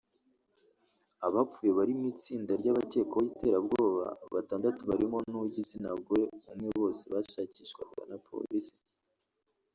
[1.25, 8.75] Abapfuye bari mu itsinda ry’abakwekwaho iterabwoba batandatu barimo n’uw’igitsinagore umwe bose bashakishwaga na Polisi